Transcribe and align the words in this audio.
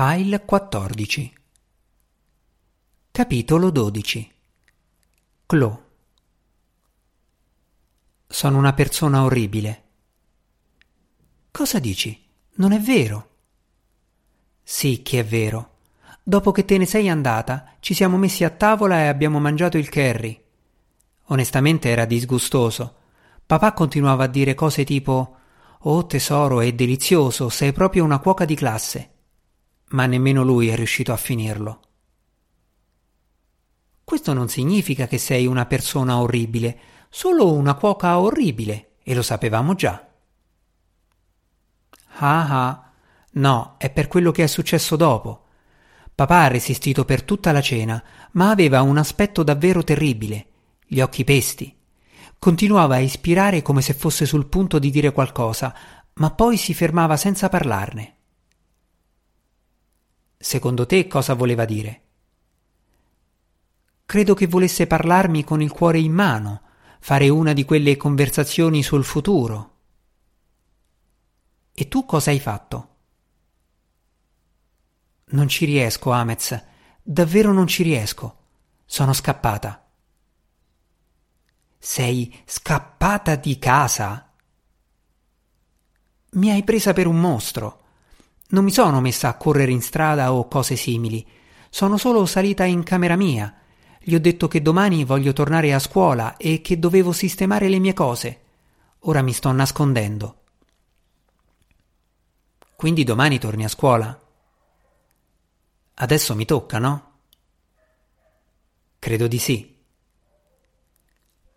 File 0.00 0.44
14 0.44 1.32
Capitolo 3.10 3.70
12 3.70 4.32
Clo 5.44 5.82
Sono 8.28 8.58
una 8.58 8.72
persona 8.74 9.24
orribile. 9.24 9.82
Cosa 11.50 11.80
dici? 11.80 12.16
Non 12.58 12.70
è 12.70 12.78
vero. 12.78 13.30
Sì 14.62 15.02
che 15.02 15.18
è 15.18 15.24
vero. 15.24 15.78
Dopo 16.22 16.52
che 16.52 16.64
te 16.64 16.78
ne 16.78 16.86
sei 16.86 17.08
andata, 17.08 17.72
ci 17.80 17.92
siamo 17.92 18.16
messi 18.18 18.44
a 18.44 18.50
tavola 18.50 18.98
e 18.98 19.08
abbiamo 19.08 19.40
mangiato 19.40 19.78
il 19.78 19.90
curry. 19.90 20.40
Onestamente 21.24 21.88
era 21.88 22.04
disgustoso. 22.04 22.94
Papà 23.44 23.72
continuava 23.72 24.22
a 24.22 24.28
dire 24.28 24.54
cose 24.54 24.84
tipo 24.84 25.38
Oh 25.80 26.06
tesoro, 26.06 26.60
è 26.60 26.72
delizioso, 26.72 27.48
sei 27.48 27.72
proprio 27.72 28.04
una 28.04 28.20
cuoca 28.20 28.44
di 28.44 28.54
classe 28.54 29.14
ma 29.90 30.06
nemmeno 30.06 30.42
lui 30.42 30.68
è 30.68 30.76
riuscito 30.76 31.12
a 31.12 31.16
finirlo. 31.16 31.80
Questo 34.04 34.32
non 34.32 34.48
significa 34.48 35.06
che 35.06 35.18
sei 35.18 35.46
una 35.46 35.66
persona 35.66 36.18
orribile, 36.18 36.78
solo 37.10 37.52
una 37.52 37.74
cuoca 37.74 38.18
orribile, 38.18 38.92
e 39.02 39.14
lo 39.14 39.22
sapevamo 39.22 39.74
già. 39.74 40.06
Ah 42.20 42.66
ah, 42.66 42.90
no, 43.32 43.74
è 43.78 43.90
per 43.90 44.08
quello 44.08 44.32
che 44.32 44.44
è 44.44 44.46
successo 44.46 44.96
dopo. 44.96 45.44
Papà 46.14 46.44
ha 46.44 46.48
resistito 46.48 47.04
per 47.04 47.22
tutta 47.22 47.52
la 47.52 47.60
cena, 47.60 48.02
ma 48.32 48.50
aveva 48.50 48.82
un 48.82 48.96
aspetto 48.96 49.42
davvero 49.42 49.84
terribile, 49.84 50.46
gli 50.86 51.00
occhi 51.00 51.22
pesti. 51.24 51.76
Continuava 52.38 52.96
a 52.96 53.00
ispirare 53.00 53.62
come 53.62 53.82
se 53.82 53.94
fosse 53.94 54.26
sul 54.26 54.46
punto 54.46 54.78
di 54.78 54.90
dire 54.90 55.12
qualcosa, 55.12 55.74
ma 56.14 56.30
poi 56.30 56.56
si 56.56 56.74
fermava 56.74 57.16
senza 57.16 57.48
parlarne. 57.48 58.17
Secondo 60.40 60.86
te 60.86 61.08
cosa 61.08 61.34
voleva 61.34 61.64
dire? 61.64 62.02
Credo 64.06 64.34
che 64.34 64.46
volesse 64.46 64.86
parlarmi 64.86 65.42
con 65.42 65.60
il 65.60 65.72
cuore 65.72 65.98
in 65.98 66.12
mano, 66.12 66.62
fare 67.00 67.28
una 67.28 67.52
di 67.52 67.64
quelle 67.64 67.96
conversazioni 67.96 68.84
sul 68.84 69.04
futuro. 69.04 69.74
E 71.72 71.88
tu 71.88 72.04
cosa 72.04 72.30
hai 72.30 72.38
fatto? 72.38 72.96
Non 75.30 75.48
ci 75.48 75.64
riesco, 75.64 76.12
Amez, 76.12 76.64
davvero 77.02 77.52
non 77.52 77.66
ci 77.66 77.82
riesco. 77.82 78.36
Sono 78.86 79.12
scappata. 79.12 79.90
Sei 81.76 82.42
scappata 82.46 83.34
di 83.34 83.58
casa? 83.58 84.32
Mi 86.30 86.50
hai 86.50 86.62
presa 86.62 86.92
per 86.92 87.06
un 87.06 87.20
mostro. 87.20 87.82
Non 88.50 88.64
mi 88.64 88.70
sono 88.70 89.00
messa 89.00 89.28
a 89.28 89.36
correre 89.36 89.72
in 89.72 89.82
strada 89.82 90.32
o 90.32 90.48
cose 90.48 90.74
simili. 90.74 91.26
Sono 91.68 91.98
solo 91.98 92.24
salita 92.24 92.64
in 92.64 92.82
camera 92.82 93.14
mia. 93.14 93.54
Gli 94.00 94.14
ho 94.14 94.20
detto 94.20 94.48
che 94.48 94.62
domani 94.62 95.04
voglio 95.04 95.34
tornare 95.34 95.74
a 95.74 95.78
scuola 95.78 96.38
e 96.38 96.62
che 96.62 96.78
dovevo 96.78 97.12
sistemare 97.12 97.68
le 97.68 97.78
mie 97.78 97.92
cose. 97.92 98.40
Ora 99.00 99.20
mi 99.20 99.32
sto 99.34 99.52
nascondendo. 99.52 100.36
Quindi 102.74 103.04
domani 103.04 103.38
torni 103.38 103.64
a 103.64 103.68
scuola? 103.68 104.18
Adesso 105.94 106.34
mi 106.34 106.44
tocca, 106.46 106.78
no? 106.78 107.12
Credo 108.98 109.26
di 109.26 109.38
sì. 109.38 109.76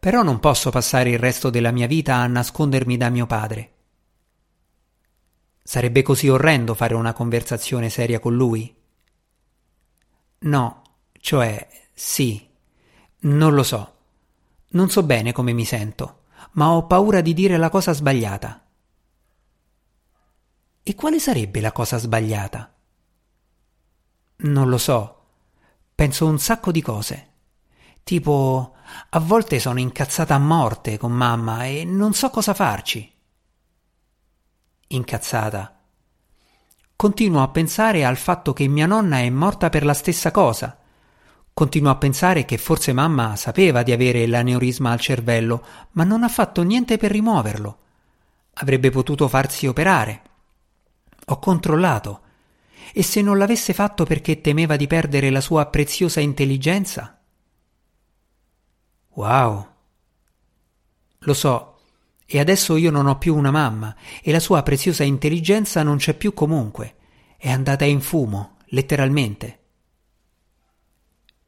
Però 0.00 0.22
non 0.22 0.40
posso 0.40 0.70
passare 0.70 1.10
il 1.10 1.18
resto 1.18 1.50
della 1.50 1.70
mia 1.70 1.86
vita 1.86 2.16
a 2.16 2.26
nascondermi 2.26 2.96
da 2.96 3.10
mio 3.10 3.26
padre. 3.26 3.74
Sarebbe 5.70 6.02
così 6.02 6.28
orrendo 6.28 6.74
fare 6.74 6.94
una 6.94 7.12
conversazione 7.12 7.90
seria 7.90 8.18
con 8.18 8.34
lui? 8.34 8.74
No, 10.38 10.82
cioè 11.20 11.68
sì, 11.94 12.44
non 13.18 13.54
lo 13.54 13.62
so. 13.62 13.94
Non 14.70 14.90
so 14.90 15.04
bene 15.04 15.30
come 15.30 15.52
mi 15.52 15.64
sento, 15.64 16.22
ma 16.54 16.72
ho 16.72 16.88
paura 16.88 17.20
di 17.20 17.32
dire 17.34 17.56
la 17.56 17.68
cosa 17.68 17.92
sbagliata. 17.92 18.66
E 20.82 20.94
quale 20.96 21.20
sarebbe 21.20 21.60
la 21.60 21.70
cosa 21.70 21.98
sbagliata? 21.98 22.74
Non 24.38 24.68
lo 24.68 24.76
so. 24.76 25.24
Penso 25.94 26.26
un 26.26 26.40
sacco 26.40 26.72
di 26.72 26.82
cose. 26.82 27.28
Tipo, 28.02 28.74
a 29.10 29.20
volte 29.20 29.60
sono 29.60 29.78
incazzata 29.78 30.34
a 30.34 30.38
morte 30.38 30.98
con 30.98 31.12
mamma 31.12 31.66
e 31.66 31.84
non 31.84 32.12
so 32.12 32.28
cosa 32.30 32.54
farci 32.54 33.18
incazzata. 34.92 35.78
Continuo 36.96 37.42
a 37.42 37.48
pensare 37.48 38.04
al 38.04 38.16
fatto 38.16 38.52
che 38.52 38.66
mia 38.66 38.86
nonna 38.86 39.18
è 39.18 39.30
morta 39.30 39.68
per 39.68 39.84
la 39.84 39.94
stessa 39.94 40.30
cosa. 40.30 40.78
Continuo 41.52 41.90
a 41.90 41.96
pensare 41.96 42.44
che 42.44 42.58
forse 42.58 42.92
mamma 42.92 43.36
sapeva 43.36 43.82
di 43.82 43.92
avere 43.92 44.26
l'aneurisma 44.26 44.90
al 44.90 45.00
cervello, 45.00 45.64
ma 45.92 46.04
non 46.04 46.24
ha 46.24 46.28
fatto 46.28 46.62
niente 46.62 46.96
per 46.96 47.10
rimuoverlo. 47.12 47.78
Avrebbe 48.54 48.90
potuto 48.90 49.28
farsi 49.28 49.66
operare. 49.66 50.22
Ho 51.26 51.38
controllato. 51.38 52.20
E 52.92 53.02
se 53.02 53.22
non 53.22 53.38
l'avesse 53.38 53.72
fatto 53.72 54.04
perché 54.04 54.40
temeva 54.40 54.76
di 54.76 54.86
perdere 54.86 55.30
la 55.30 55.40
sua 55.40 55.66
preziosa 55.66 56.20
intelligenza? 56.20 57.20
Wow. 59.14 59.68
Lo 61.20 61.34
so, 61.34 61.69
e 62.32 62.38
adesso 62.38 62.76
io 62.76 62.92
non 62.92 63.08
ho 63.08 63.18
più 63.18 63.34
una 63.34 63.50
mamma 63.50 63.92
e 64.22 64.30
la 64.30 64.38
sua 64.38 64.62
preziosa 64.62 65.02
intelligenza 65.02 65.82
non 65.82 65.96
c'è 65.96 66.14
più 66.14 66.32
comunque. 66.32 66.94
È 67.36 67.50
andata 67.50 67.84
in 67.84 68.00
fumo, 68.00 68.58
letteralmente. 68.66 69.58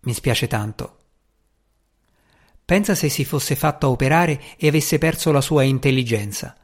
Mi 0.01 0.13
spiace 0.13 0.49
tanto. 0.49 0.97
Pensa 2.65 2.97
se 2.97 3.09
si 3.09 3.25
fosse 3.25 3.55
fatto 3.55 3.91
operare 3.91 4.41
e 4.57 4.67
avesse 4.67 4.99
perso 4.99 5.31
la 5.31 5.41
sua 5.41 5.63
intelligenza. 5.63 6.57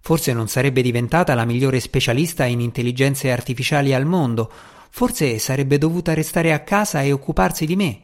Forse 0.00 0.32
non 0.32 0.48
sarebbe 0.48 0.80
diventata 0.80 1.34
la 1.34 1.44
migliore 1.44 1.78
specialista 1.78 2.46
in 2.46 2.60
intelligenze 2.60 3.30
artificiali 3.30 3.92
al 3.92 4.06
mondo, 4.06 4.50
forse 4.88 5.38
sarebbe 5.38 5.76
dovuta 5.76 6.14
restare 6.14 6.54
a 6.54 6.60
casa 6.60 7.02
e 7.02 7.12
occuparsi 7.12 7.66
di 7.66 7.76
me. 7.76 8.00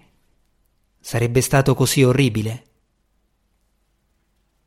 Sarebbe 1.01 1.41
stato 1.41 1.75
così 1.75 2.03
orribile. 2.03 2.65